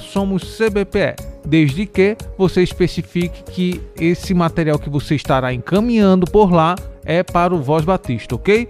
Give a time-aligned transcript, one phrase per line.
[0.00, 7.22] somoscbpe, desde que você especifique que esse material que você estará encaminhando por lá é
[7.22, 8.68] para o Voz Batista, ok?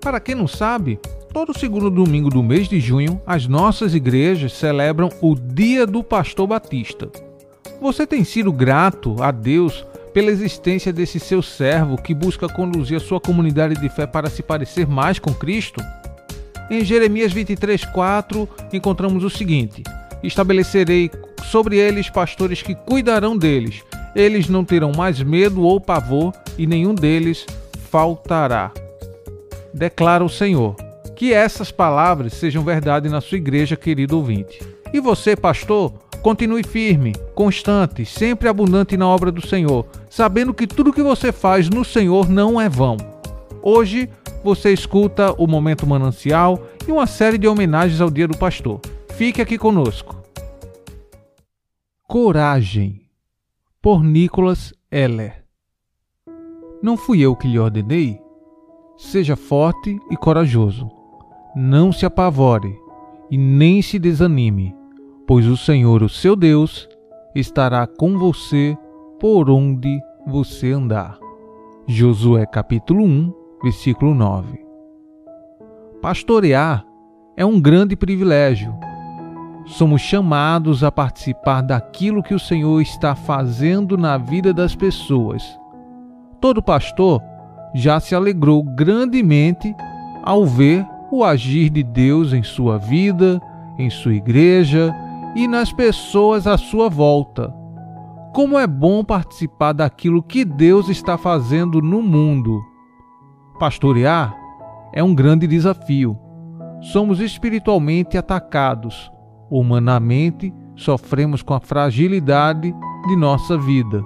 [0.00, 0.98] Para quem não sabe,
[1.32, 6.46] todo segundo domingo do mês de junho, as nossas igrejas celebram o Dia do Pastor
[6.46, 7.10] Batista.
[7.80, 13.00] Você tem sido grato a Deus pela existência desse seu servo que busca conduzir a
[13.00, 15.80] sua comunidade de fé para se parecer mais com Cristo?
[16.70, 19.82] Em Jeremias 23:4 encontramos o seguinte:
[20.22, 21.10] Estabelecerei
[21.44, 23.82] sobre eles pastores que cuidarão deles.
[24.14, 27.46] Eles não terão mais medo ou pavor, e nenhum deles
[27.90, 28.72] faltará.
[29.72, 30.74] Declara o Senhor.
[31.14, 34.60] Que essas palavras sejam verdade na sua igreja, querido ouvinte.
[34.92, 40.92] E você, pastor, continue firme, constante, sempre abundante na obra do Senhor, sabendo que tudo
[40.92, 42.96] que você faz no Senhor não é vão.
[43.62, 44.08] Hoje
[44.48, 48.80] você escuta o Momento Manancial e uma série de homenagens ao Dia do Pastor.
[49.10, 50.16] Fique aqui conosco.
[52.04, 53.02] Coragem,
[53.82, 55.44] por Nicholas Heller.
[56.82, 58.18] Não fui eu que lhe ordenei?
[58.96, 60.90] Seja forte e corajoso.
[61.54, 62.74] Não se apavore
[63.30, 64.74] e nem se desanime,
[65.26, 66.88] pois o Senhor, o seu Deus,
[67.34, 68.74] estará com você
[69.20, 71.18] por onde você andar.
[71.86, 74.64] Josué capítulo 1, versículo 9.
[76.00, 76.84] Pastorear
[77.36, 78.74] é um grande privilégio.
[79.66, 85.42] Somos chamados a participar daquilo que o Senhor está fazendo na vida das pessoas.
[86.40, 87.20] Todo pastor
[87.74, 89.74] já se alegrou grandemente
[90.22, 93.40] ao ver o agir de Deus em sua vida,
[93.78, 94.94] em sua igreja
[95.34, 97.54] e nas pessoas à sua volta.
[98.32, 102.60] Como é bom participar daquilo que Deus está fazendo no mundo.
[103.58, 104.36] Pastorear
[104.92, 106.18] é um grande desafio.
[106.80, 109.10] Somos espiritualmente atacados.
[109.50, 112.74] Humanamente, sofremos com a fragilidade
[113.08, 114.02] de nossa vida.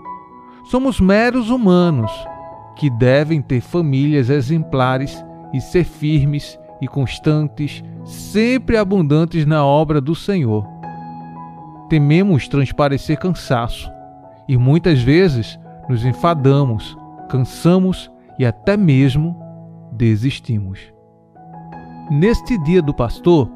[0.65, 2.11] Somos meros humanos
[2.77, 10.15] que devem ter famílias exemplares e ser firmes e constantes, sempre abundantes na obra do
[10.15, 10.67] Senhor.
[11.91, 13.91] Tememos transparecer cansaço
[14.49, 15.59] e muitas vezes
[15.89, 16.97] nos enfadamos,
[17.29, 19.42] cansamos e até mesmo
[19.93, 20.81] desistimos.
[22.11, 23.49] Neste dia do pastor,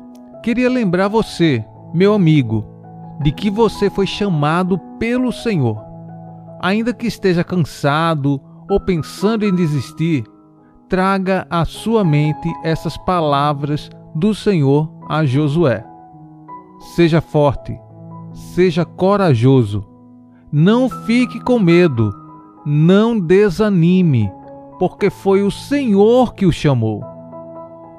[0.43, 2.65] queria lembrar você, meu amigo,
[3.23, 5.83] de que você foi chamado pelo Senhor.
[6.61, 10.25] Ainda que esteja cansado ou pensando em desistir,
[10.89, 15.85] traga à sua mente essas palavras do Senhor a Josué.
[16.95, 17.79] Seja forte,
[18.33, 19.85] seja corajoso,
[20.53, 22.13] não fique com medo,
[22.65, 24.31] não desanime,
[24.79, 27.03] porque foi o Senhor que o chamou.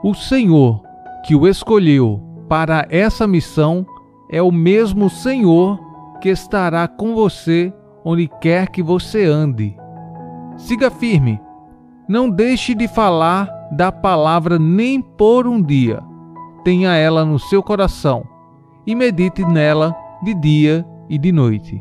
[0.03, 0.81] O Senhor
[1.25, 3.85] que o escolheu para essa missão
[4.29, 5.79] é o mesmo Senhor
[6.21, 7.73] que estará com você
[8.03, 9.75] onde quer que você ande.
[10.55, 11.39] Siga firme,
[12.07, 16.01] não deixe de falar da palavra nem por um dia.
[16.63, 18.23] Tenha ela no seu coração
[18.85, 21.79] e medite nela de dia e de noite.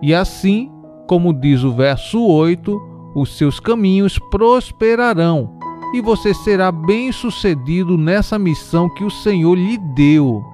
[0.00, 0.70] E assim,
[1.06, 2.80] como diz o verso 8,
[3.16, 5.58] os seus caminhos prosperarão
[5.94, 10.44] e você será bem-sucedido nessa missão que o Senhor lhe deu.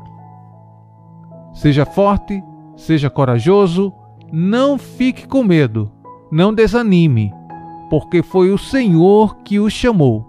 [1.52, 2.40] Seja forte,
[2.76, 3.92] seja corajoso,
[4.30, 5.90] não fique com medo,
[6.30, 7.32] não desanime,
[7.90, 10.24] porque foi o Senhor que o chamou.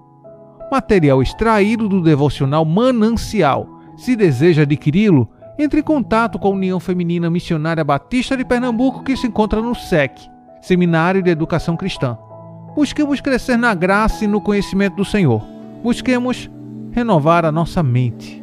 [0.72, 3.70] Material extraído do devocional Manancial.
[3.96, 9.16] Se deseja adquiri-lo, entre em contato com a União Feminina Missionária Batista de Pernambuco, que
[9.16, 10.33] se encontra no SEC,
[10.64, 12.18] Seminário de Educação Cristã.
[12.76, 15.44] Busquemos crescer na graça e no conhecimento do Senhor.
[15.84, 16.50] Busquemos
[16.94, 18.43] renovar a nossa mente.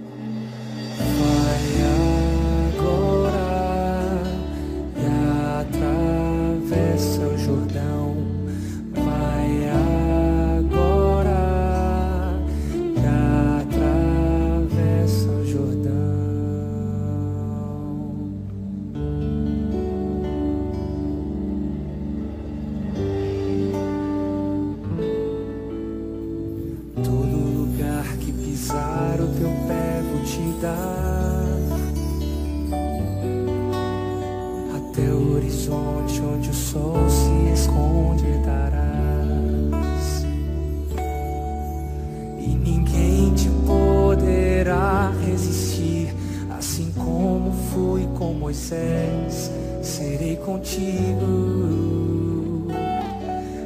[35.41, 40.25] Horizonte onde o sol se esconde darás.
[42.39, 46.15] E ninguém te poderá resistir
[46.51, 49.51] assim como fui com Moisés.
[49.83, 51.81] Serei contigo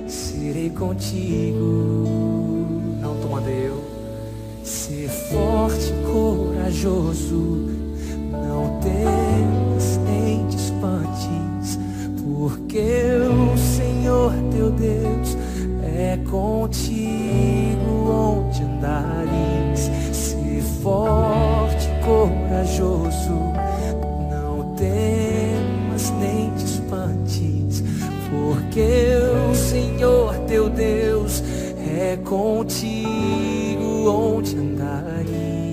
[0.07, 1.87] serei contigo.
[3.01, 3.83] Não toma eu.
[4.63, 7.69] Ser forte corajoso
[8.31, 9.14] não temas
[34.25, 35.64] contigo onde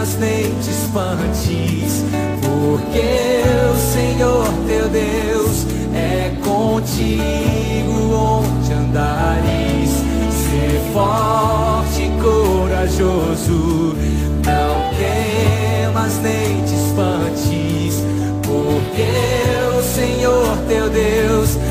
[0.00, 2.04] temas nem te espantes,
[2.40, 9.90] porque o Senhor teu Deus é contigo onde andares.
[10.30, 13.94] Ser forte e corajoso,
[14.44, 18.02] não temas nem te espantes,
[18.42, 19.10] porque
[19.76, 21.69] o Senhor teu Deus é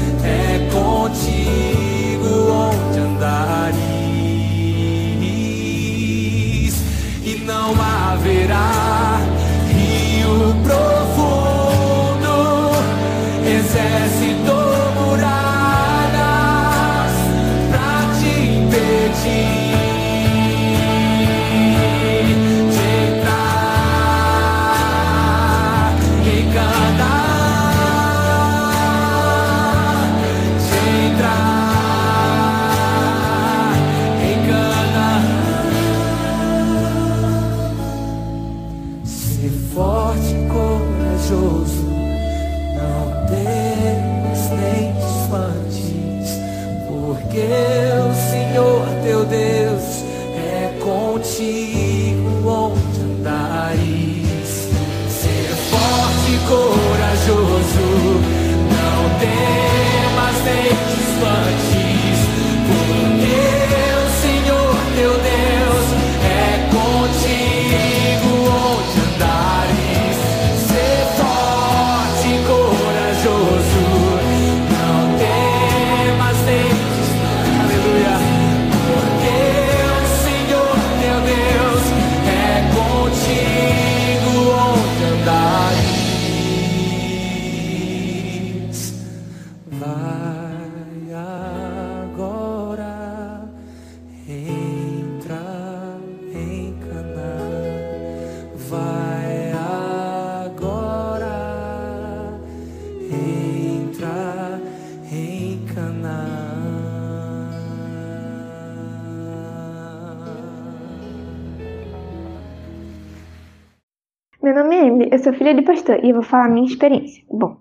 [114.63, 117.23] nome é Emily, eu sou filha de pastor e vou falar a minha experiência.
[117.29, 117.57] Bom,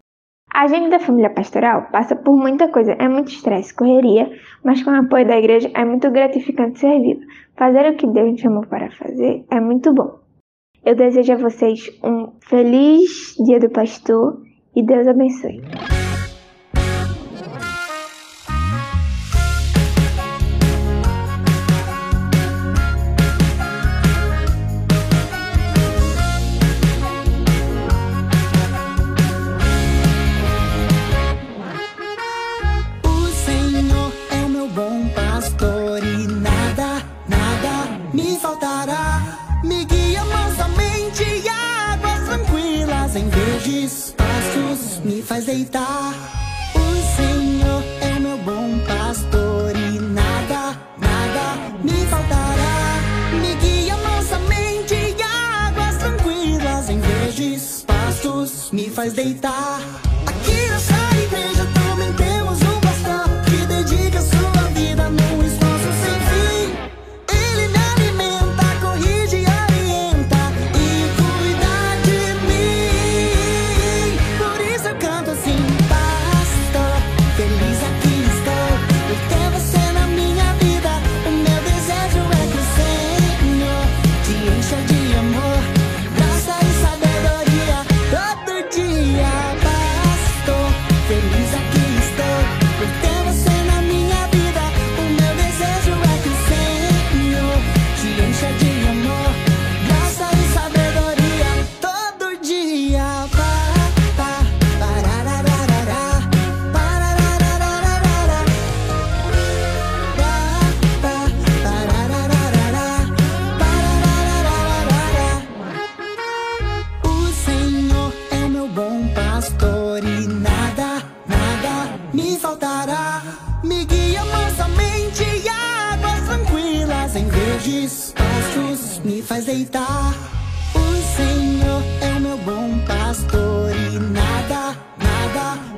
[0.52, 4.30] a agenda da família pastoral passa por muita coisa, é muito estresse, correria,
[4.64, 7.24] mas com o apoio da igreja é muito gratificante servi-la.
[7.56, 10.18] Fazer o que Deus me chamou para fazer é muito bom.
[10.84, 14.42] Eu desejo a vocês um feliz dia do pastor
[14.74, 15.60] e Deus abençoe.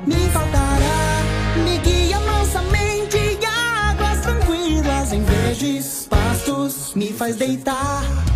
[0.05, 1.23] Me faltará.
[1.63, 8.30] Me guia mansamente águas tranquilas, em verdes pastos me faz deitar.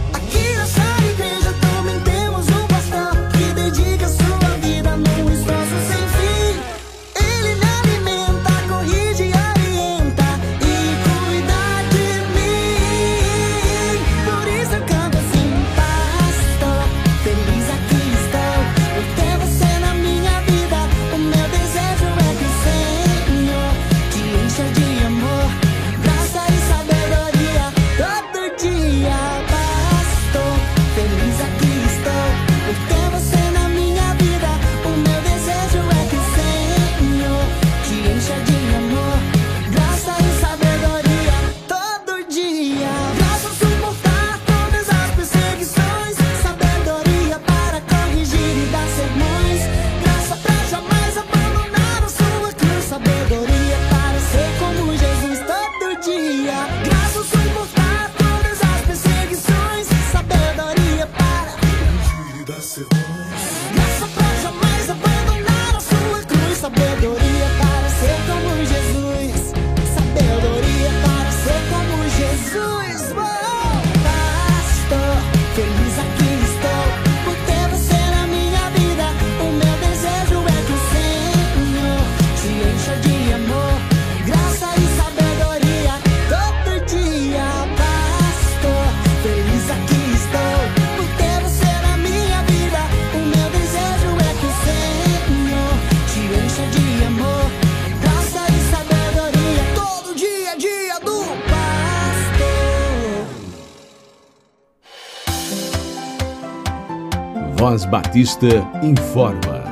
[107.57, 108.47] Voz Batista
[108.83, 109.63] informa.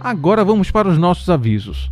[0.00, 1.88] Agora vamos para os nossos avisos.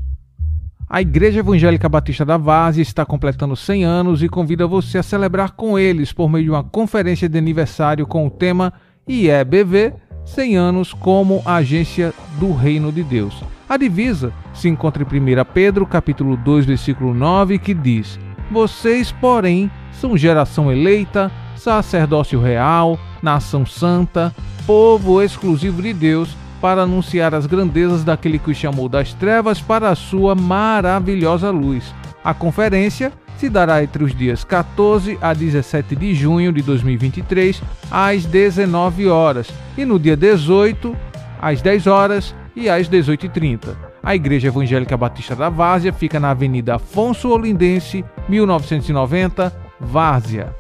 [0.89, 5.53] A Igreja Evangélica Batista da Várzea está completando 100 anos e convida você a celebrar
[5.53, 8.73] com eles por meio de uma conferência de aniversário com o tema
[9.09, 9.95] IEBV
[10.25, 13.41] 100 anos como agência do Reino de Deus.
[13.69, 18.19] A divisa se encontra em 1 Pedro, capítulo 2, versículo 9, que diz:
[18.51, 21.31] Vocês, porém, são geração eleita,
[21.61, 24.35] sacerdócio real, nação santa,
[24.67, 29.91] povo exclusivo de Deus, para anunciar as grandezas daquele que os chamou das trevas para
[29.91, 31.95] a sua maravilhosa luz.
[32.25, 38.25] A conferência se dará entre os dias 14 a 17 de junho de 2023, às
[38.25, 40.97] 19 horas, e no dia 18,
[41.41, 43.77] às 10 horas e às 18h30.
[44.03, 50.60] A Igreja Evangélica Batista da Várzea fica na Avenida Afonso Olindense, 1990, Várzea.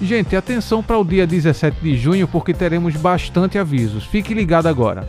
[0.00, 4.04] Gente, atenção para o dia 17 de junho porque teremos bastante avisos.
[4.04, 5.08] Fique ligado agora.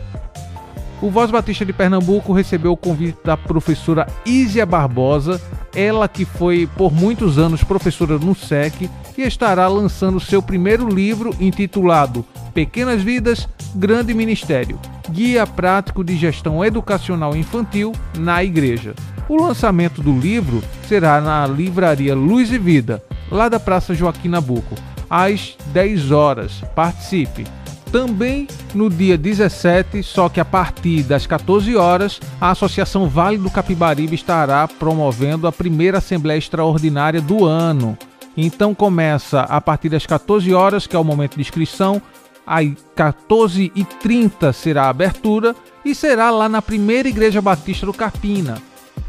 [1.02, 5.40] O Voz Batista de Pernambuco recebeu o convite da professora Ísia Barbosa,
[5.74, 8.88] ela que foi por muitos anos professora no SEC
[9.18, 12.24] e estará lançando seu primeiro livro intitulado
[12.54, 14.78] Pequenas Vidas, Grande Ministério
[15.10, 18.94] Guia Prático de Gestão Educacional Infantil na Igreja.
[19.28, 24.76] O lançamento do livro será na livraria Luz e Vida, lá da Praça Joaquim Nabuco,
[25.10, 26.62] às 10 horas.
[26.76, 27.44] Participe!
[27.90, 33.50] Também no dia 17, só que a partir das 14 horas, a Associação Vale do
[33.50, 37.96] Capibaribe estará promovendo a primeira Assembleia Extraordinária do ano.
[38.36, 42.02] Então começa a partir das 14 horas, que é o momento de inscrição,
[42.46, 42.66] às
[42.96, 45.54] 14h30 será a abertura
[45.84, 48.60] e será lá na primeira Igreja Batista do Carpina.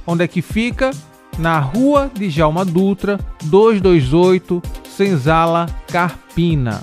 [0.08, 0.92] Onde é que fica?
[1.38, 4.64] Na rua de Jalma Dutra, 228,
[4.96, 6.82] Senzala, Carpina.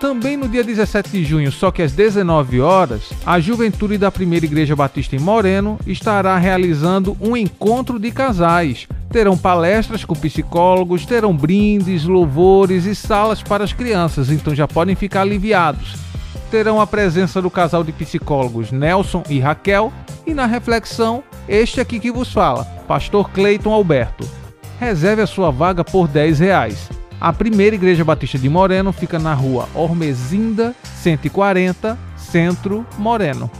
[0.00, 4.44] Também no dia 17 de junho, só que às 19 horas, a Juventude da Primeira
[4.44, 8.88] Igreja Batista em Moreno estará realizando um encontro de casais.
[9.10, 14.96] Terão palestras com psicólogos, terão brindes, louvores e salas para as crianças, então já podem
[14.96, 15.94] ficar aliviados.
[16.50, 19.92] Terão a presença do casal de psicólogos Nelson e Raquel
[20.26, 24.28] e na reflexão, este aqui que vos fala, Pastor Cleiton Alberto.
[24.78, 26.88] Reserve a sua vaga por 10 reais.
[27.20, 33.50] A primeira Igreja Batista de Moreno fica na rua Ormezinda, 140, Centro Moreno.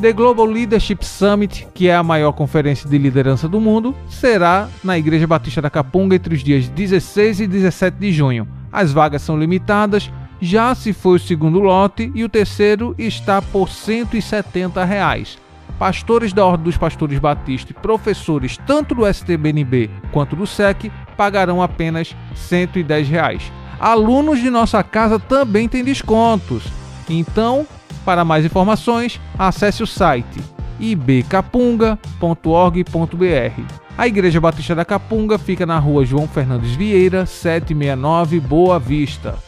[0.00, 4.98] The Global Leadership Summit, que é a maior conferência de liderança do mundo, será na
[4.98, 8.46] Igreja Batista da Capunga entre os dias 16 e 17 de junho.
[8.70, 13.68] As vagas são limitadas, já se foi o segundo lote e o terceiro está por
[13.68, 14.84] R$ 170.
[14.84, 15.38] Reais
[15.78, 21.62] pastores da Ordem dos Pastores Batista e professores tanto do STBNB quanto do SEC pagarão
[21.62, 23.52] apenas 110 reais.
[23.78, 26.64] Alunos de nossa casa também têm descontos.
[27.08, 27.66] Então,
[28.04, 30.40] para mais informações, acesse o site
[30.80, 33.62] ibcapunga.org.br.
[33.98, 39.38] A Igreja Batista da Capunga fica na rua João Fernandes Vieira, 769, Boa Vista.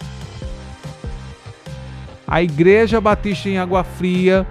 [2.28, 4.46] A Igreja Batista em Água Fria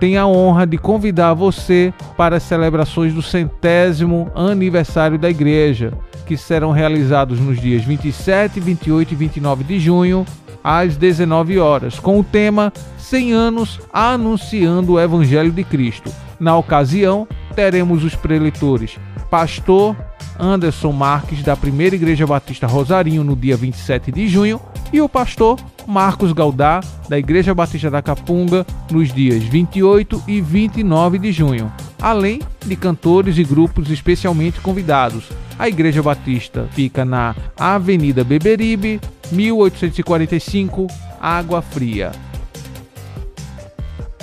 [0.00, 5.92] tem a honra de convidar você para as celebrações do centésimo aniversário da igreja,
[6.26, 10.26] que serão realizados nos dias 27, 28 e 29 de junho,
[10.64, 16.12] às 19 horas, com o tema 100 anos anunciando o Evangelho de Cristo.
[16.40, 18.98] Na ocasião, teremos os preletores
[19.30, 19.96] Pastor
[20.36, 24.60] Anderson Marques, da Primeira Igreja Batista Rosarinho, no dia 27 de junho,
[24.92, 31.18] e o pastor Marcos Galdá, da Igreja Batista da Capunga, nos dias 28 e 29
[31.18, 35.24] de junho, além de cantores e grupos especialmente convidados.
[35.58, 40.86] A Igreja Batista fica na Avenida Beberibe, 1845,
[41.20, 42.12] Água Fria.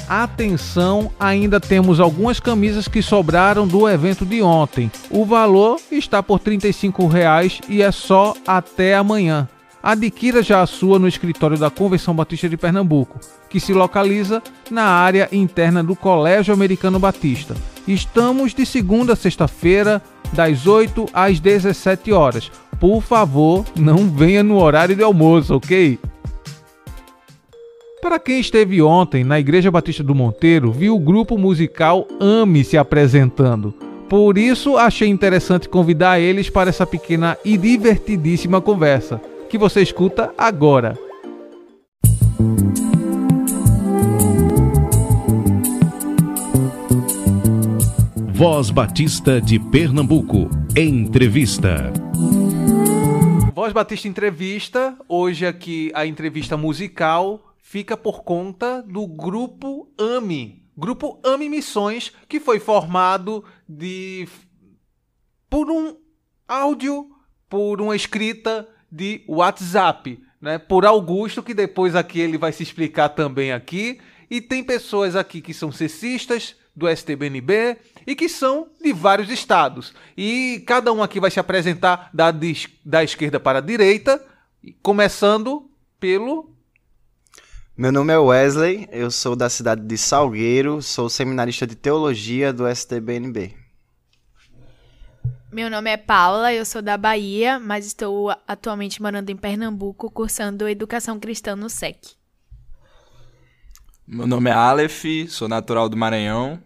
[0.10, 4.92] Atenção, ainda temos algumas camisas que sobraram do evento de ontem.
[5.08, 9.48] O valor está por R$ 35,00 e é só até amanhã.
[9.82, 14.84] Adquira já a sua no escritório da Convenção Batista de Pernambuco, que se localiza na
[14.84, 17.56] área interna do Colégio Americano Batista.
[17.88, 20.02] Estamos de segunda a sexta-feira,
[20.34, 22.52] das 8 às 17 horas.
[22.80, 25.98] Por favor, não venha no horário de almoço, ok?
[28.02, 32.78] Para quem esteve ontem na Igreja Batista do Monteiro, viu o grupo musical Ame se
[32.78, 33.74] apresentando.
[34.08, 40.32] Por isso, achei interessante convidar eles para essa pequena e divertidíssima conversa que você escuta
[40.38, 40.96] agora.
[48.32, 50.50] Voz Batista de Pernambuco.
[50.78, 51.92] Entrevista.
[53.56, 54.96] Voz Batista Entrevista.
[55.10, 60.64] Hoje aqui a entrevista musical fica por conta do grupo AMI.
[60.78, 64.28] Grupo AMI Missões, que foi formado de
[65.50, 65.98] por um
[66.48, 67.10] áudio,
[67.50, 70.58] por uma escrita de WhatsApp, né?
[70.58, 74.00] Por Augusto, que depois aqui ele vai se explicar também aqui.
[74.30, 79.94] E tem pessoas aqui que são cessistas do STBNB e que são de vários estados.
[80.18, 82.34] E cada um aqui vai se apresentar da,
[82.86, 84.24] da esquerda para a direita,
[84.82, 86.56] começando pelo.
[87.76, 92.68] Meu nome é Wesley, eu sou da cidade de Salgueiro, sou seminarista de teologia do
[92.68, 93.59] STBNB.
[95.52, 100.70] Meu nome é Paula, eu sou da Bahia, mas estou atualmente morando em Pernambuco, cursando
[100.70, 101.98] Educação Cristã no SEC.
[104.06, 106.62] Meu nome é Aleph, sou natural do Maranhão,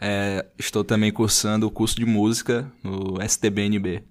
[0.00, 4.02] é, estou também cursando o curso de música no STBNB.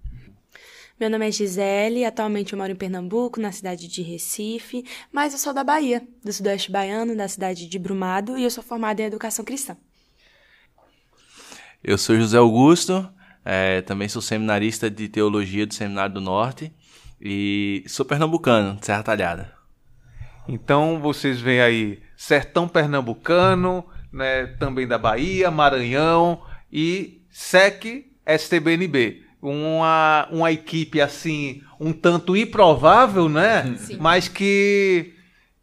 [0.99, 5.39] Meu nome é Gisele, atualmente eu moro em Pernambuco, na cidade de Recife, mas eu
[5.39, 9.05] sou da Bahia, do Sudoeste Baiano, da cidade de Brumado, e eu sou formada em
[9.05, 9.75] Educação Cristã.
[11.83, 13.11] Eu sou José Augusto,
[13.45, 16.71] é, também sou seminarista de teologia do Seminário do Norte
[17.21, 19.53] e sou pernambucano, de Serra Talhada.
[20.47, 29.23] Então vocês veem aí sertão pernambucano, né, também da Bahia, Maranhão e SEC STBNB.
[29.41, 33.75] uma, uma equipe assim, um tanto improvável, né?
[33.77, 33.97] Sim.
[33.99, 35.13] Mas que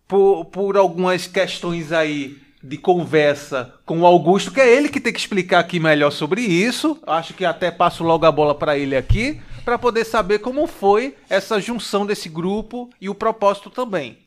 [0.07, 5.13] por, por algumas questões aí de conversa com o Augusto, que é ele que tem
[5.13, 6.99] que explicar aqui melhor sobre isso.
[7.07, 11.17] Acho que até passo logo a bola para ele aqui, para poder saber como foi
[11.29, 14.19] essa junção desse grupo e o propósito também.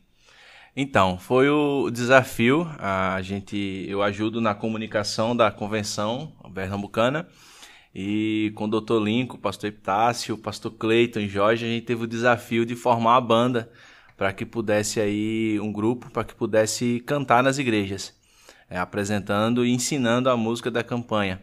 [0.75, 2.67] Então, foi o desafio.
[2.79, 7.27] A gente, eu ajudo na comunicação da convenção pernambucana.
[7.93, 8.99] E com o Dr.
[9.03, 12.75] Lincoln, o pastor Epitácio, o pastor Cleiton e Jorge, a gente teve o desafio de
[12.75, 13.69] formar uma banda
[14.17, 18.13] para que pudesse aí um grupo para que pudesse cantar nas igrejas,
[18.73, 21.39] é, apresentando e ensinando a música da campanha.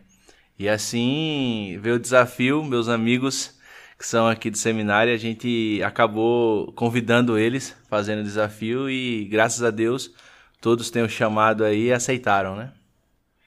[0.58, 3.56] E assim veio o desafio, meus amigos
[3.96, 9.62] que são aqui do seminário, a gente acabou convidando eles, fazendo o desafio e graças
[9.62, 10.12] a Deus
[10.60, 12.72] todos têm o chamado aí e aceitaram, né?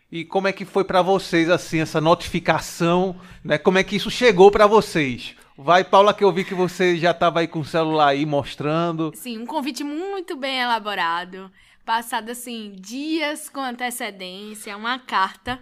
[0.10, 3.58] E como é que foi para vocês assim essa notificação, né?
[3.58, 5.36] Como é que isso chegou para vocês?
[5.58, 9.12] Vai, Paula, que eu vi que você já estava aí com o celular aí mostrando.
[9.14, 11.52] Sim, um convite muito bem elaborado,
[11.86, 15.62] passado assim dias com antecedência, uma carta.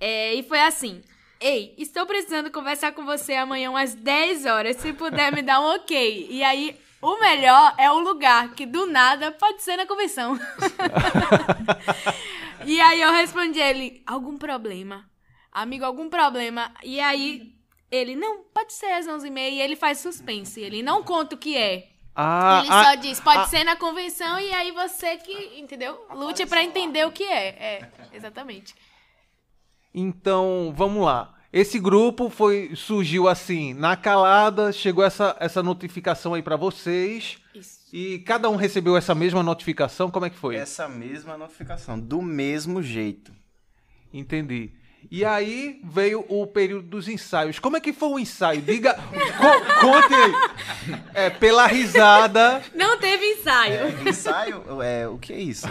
[0.00, 1.02] É, e foi assim:
[1.40, 5.74] Ei, estou precisando conversar com você amanhã umas 10 horas, se puder me dar um
[5.74, 6.28] ok.
[6.30, 10.38] E aí, o melhor é o lugar, que do nada pode ser na convenção.
[12.64, 15.08] e aí eu respondi a ele, algum problema?
[15.52, 16.72] Amigo, algum problema?
[16.82, 17.54] E aí
[17.90, 19.52] ele, não, pode ser às 11h30.
[19.52, 21.95] E ele faz suspense, ele não conta o que é.
[22.16, 26.06] Ah, ele só diz, pode ser na convenção e aí você que, entendeu?
[26.14, 27.48] Lute pra entender o que é.
[27.48, 28.74] É, exatamente.
[29.94, 31.34] Então, vamos lá.
[31.52, 37.38] Esse grupo foi surgiu assim, na calada, chegou essa, essa notificação aí pra vocês.
[37.54, 37.80] Isso.
[37.92, 40.56] E cada um recebeu essa mesma notificação, como é que foi?
[40.56, 43.32] Essa mesma notificação, do mesmo jeito.
[44.12, 44.72] Entendi.
[45.10, 47.58] E aí veio o período dos ensaios.
[47.58, 48.60] Como é que foi o ensaio?
[48.60, 50.32] Diga, co- conte aí.
[51.14, 52.62] É, pela risada.
[52.74, 54.08] Não teve ensaio.
[54.08, 54.82] Ensaio?
[54.82, 55.66] É, o que é isso?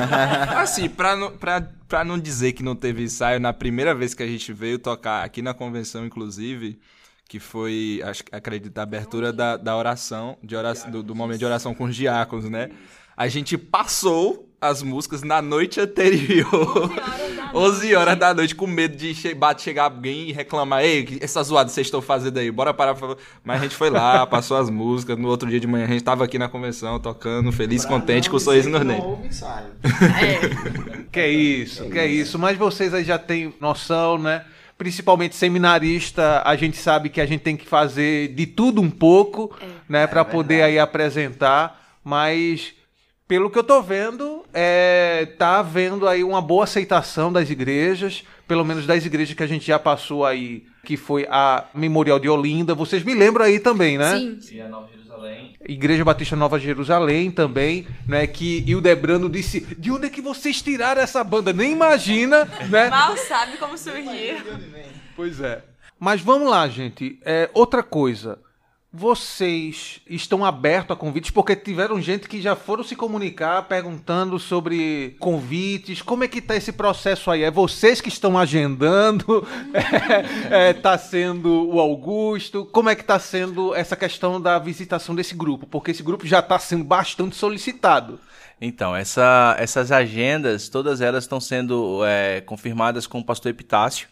[0.56, 4.22] Assim, pra não, pra, pra não dizer que não teve ensaio, na primeira vez que
[4.22, 6.78] a gente veio tocar aqui na convenção, inclusive,
[7.28, 11.44] que foi, acho, acredito, a abertura da, da oração, de oração do, do momento de
[11.44, 12.70] oração com os diáconos, né?
[13.16, 16.90] A gente passou as músicas na noite anterior.
[17.54, 21.24] 11 horas da noite, com medo de che bate, chegar alguém e reclamar: Ei, que
[21.24, 22.94] essa zoada vocês estão fazendo aí, bora parar.
[22.94, 25.18] pra-" Mas a gente foi lá, passou as músicas.
[25.18, 28.36] No outro dia de manhã a gente tava aqui na convenção tocando, feliz, contente, com
[28.36, 29.04] o sorriso dentes.
[29.04, 29.66] houve ensaio.
[31.10, 32.38] Que é isso, que é isso.
[32.38, 34.44] Mas vocês aí já têm noção, né?
[34.76, 39.52] Principalmente seminarista, a gente sabe que a gente tem que fazer de tudo um pouco,
[39.88, 42.74] né, para poder aí apresentar, mas
[43.26, 48.64] pelo que eu tô vendo, é, tá havendo aí uma boa aceitação das igrejas, pelo
[48.64, 52.74] menos das igrejas que a gente já passou aí, que foi a Memorial de Olinda.
[52.74, 54.18] Vocês me lembram aí também, né?
[54.18, 54.38] Sim.
[54.52, 55.54] E a Nova Jerusalém.
[55.66, 58.26] Igreja Batista Nova Jerusalém também, né?
[58.26, 61.52] Que Hildebrando disse: de onde é que vocês tiraram essa banda?
[61.52, 62.88] Nem imagina, né?
[62.90, 64.38] Mal sabe como surgiu.
[65.14, 65.62] Pois é.
[65.98, 67.18] Mas vamos lá, gente.
[67.24, 68.38] É, outra coisa.
[68.90, 75.14] Vocês estão abertos a convites porque tiveram gente que já foram se comunicar perguntando sobre
[75.20, 76.00] convites.
[76.00, 77.42] Como é que tá esse processo aí?
[77.42, 79.46] É vocês que estão agendando?
[80.50, 82.64] É, é, tá sendo o Augusto?
[82.72, 85.66] Como é que tá sendo essa questão da visitação desse grupo?
[85.66, 88.18] Porque esse grupo já está sendo bastante solicitado.
[88.60, 94.08] Então, essa- essas agendas, todas elas estão sendo é, confirmadas com o pastor Epitácio,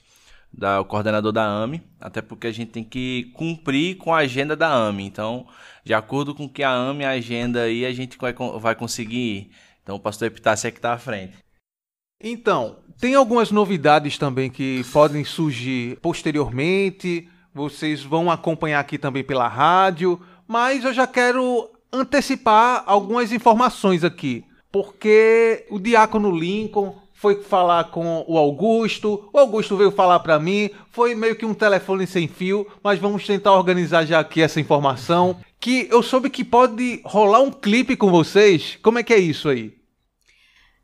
[0.52, 4.56] da, o coordenador da AME, até porque a gente tem que cumprir com a agenda
[4.56, 5.04] da AME.
[5.04, 5.46] Então,
[5.84, 9.50] de acordo com que a AME agenda aí, a gente vai, vai conseguir ir.
[9.82, 11.36] Então, o pastor Epitácio é que está à frente.
[12.20, 17.28] Então, tem algumas novidades também que podem surgir posteriormente.
[17.54, 24.44] Vocês vão acompanhar aqui também pela rádio, mas eu já quero antecipar algumas informações aqui,
[24.72, 30.70] porque o diácono Lincoln foi falar com o Augusto, o Augusto veio falar para mim,
[30.90, 35.40] foi meio que um telefone sem fio, mas vamos tentar organizar já aqui essa informação,
[35.58, 38.78] que eu soube que pode rolar um clipe com vocês.
[38.82, 39.74] Como é que é isso aí?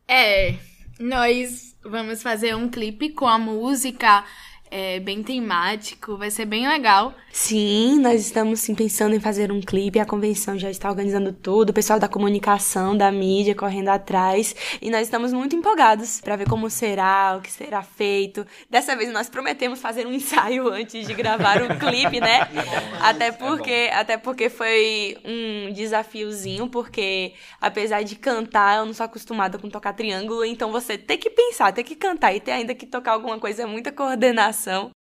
[0.09, 0.55] É,
[0.99, 4.25] nós vamos fazer um clipe com a música
[4.73, 7.15] é, bem temático, vai ser bem legal.
[7.31, 11.71] Sim, nós estamos sim pensando em fazer um clipe, a convenção já está organizando tudo,
[11.71, 16.49] o pessoal da comunicação, da mídia correndo atrás, e nós estamos muito empolgados para ver
[16.49, 18.47] como será, o que será feito.
[18.71, 22.49] Dessa vez nós prometemos fazer um ensaio antes de gravar o clipe, né?
[23.03, 29.59] Até porque, até porque foi um desafiozinho, porque apesar de cantar, eu não sou acostumada
[29.59, 32.87] com tocar triângulo, então você tem que pensar, tem que cantar e ter ainda que
[32.87, 34.62] tocar alguma coisa, é muita coordenação.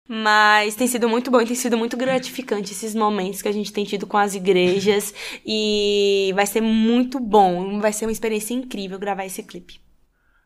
[0.08, 3.74] Mas tem sido muito bom e tem sido muito gratificante esses momentos que a gente
[3.74, 5.14] tem tido com as igrejas.
[5.46, 7.80] E vai ser muito bom.
[7.80, 9.80] Vai ser uma experiência incrível gravar esse clipe.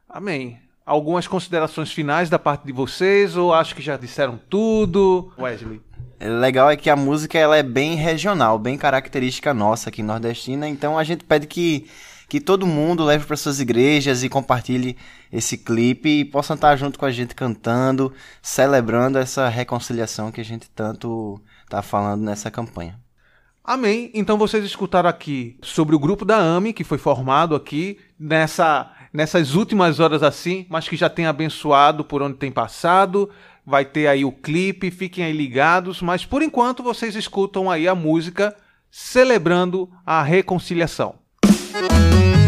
[0.08, 0.58] Amém.
[0.86, 5.32] Algumas considerações finais da parte de vocês ou acho que já disseram tudo?
[5.38, 5.82] Wesley.
[6.20, 10.98] Legal é que a música ela é bem regional, bem característica nossa aqui nordestina, então
[10.98, 11.88] a gente pede que,
[12.30, 14.96] que todo mundo leve para suas igrejas e compartilhe
[15.34, 20.46] esse clipe e possam estar junto com a gente cantando, celebrando essa reconciliação que a
[20.46, 23.00] gente tanto está falando nessa campanha.
[23.64, 24.12] Amém.
[24.14, 29.56] Então vocês escutaram aqui sobre o grupo da AME, que foi formado aqui nessa, nessas
[29.56, 33.30] últimas horas assim, mas que já tem abençoado por onde tem passado.
[33.66, 37.96] Vai ter aí o clipe, fiquem aí ligados, mas por enquanto vocês escutam aí a
[37.96, 38.56] música
[38.92, 41.19] celebrando a reconciliação.
[41.72, 42.39] Música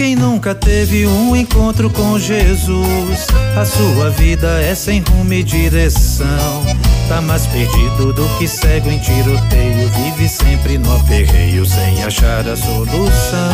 [0.00, 3.26] Quem nunca teve um encontro com Jesus?
[3.54, 6.64] A sua vida é sem rumo e direção.
[7.06, 9.90] Tá mais perdido do que cego em tiroteio.
[9.90, 13.52] Vive sempre no aperreio sem achar a solução.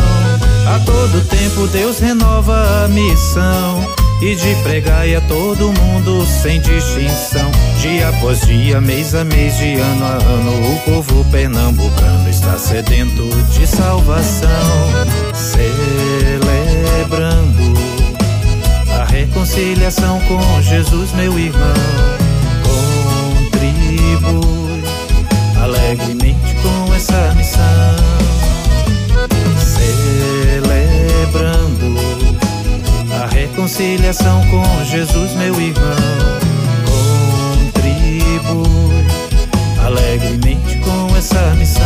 [0.73, 3.85] A todo tempo Deus renova a missão.
[4.21, 7.51] E de pregar a todo mundo sem distinção.
[7.81, 13.27] Dia após dia, mês a mês, de ano a ano, o povo pernambucano está sedento
[13.51, 14.47] de salvação.
[15.33, 15.73] Celebrando
[18.89, 21.59] a reconciliação com Jesus, meu irmão.
[23.51, 24.83] Contribui
[25.61, 27.97] alegremente com essa missão.
[30.55, 31.97] Celebrando
[33.21, 35.97] a reconciliação com Jesus, meu irmão.
[37.73, 38.87] Contribui
[39.85, 40.66] alegremente
[41.17, 41.83] essa missão.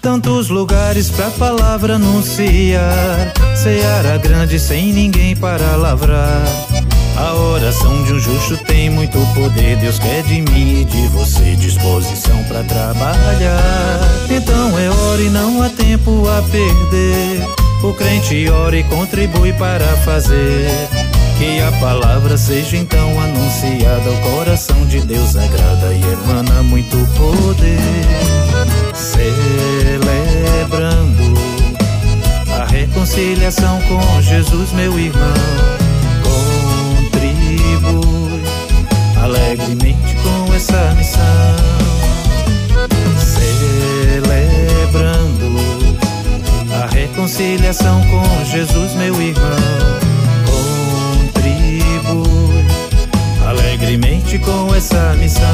[0.00, 3.32] Tantos lugares pra palavra anunciar.
[3.56, 6.44] Seara grande sem ninguém para lavrar.
[7.16, 9.76] A oração de um justo tem muito poder.
[9.78, 14.00] Deus quer de mim e de você disposição para trabalhar.
[14.28, 17.42] Então é hora e não há tempo a perder.
[17.82, 20.68] O crente ora e contribui para fazer.
[21.38, 24.10] Que a palavra seja então anunciada.
[24.10, 27.78] O coração de Deus agrada e emana muito poder.
[28.94, 29.96] Celebrando
[32.60, 35.85] a reconciliação com Jesus, meu irmão.
[39.26, 41.56] Alegremente com essa missão.
[44.22, 45.58] Celebrando
[46.72, 49.58] a reconciliação com Jesus, meu irmão.
[51.34, 52.64] Contribui
[53.48, 55.44] alegremente com essa missão,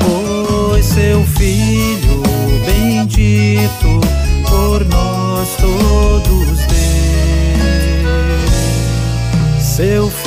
[0.00, 2.22] pois seu filho
[2.64, 4.00] bendito
[4.48, 6.74] por nós todos deu.
[9.60, 10.23] Seu filho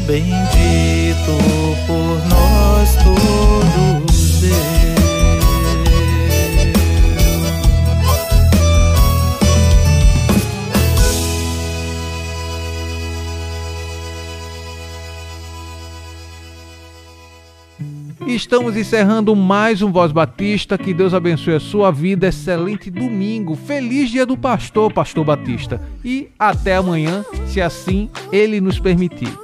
[0.00, 1.38] bendito
[1.86, 3.24] por nós todos
[18.34, 20.76] Estamos encerrando mais um Voz Batista.
[20.76, 22.26] Que Deus abençoe a sua vida.
[22.26, 23.54] Excelente domingo.
[23.54, 25.80] Feliz dia do pastor, Pastor Batista.
[26.04, 29.43] E até amanhã, se assim ele nos permitir.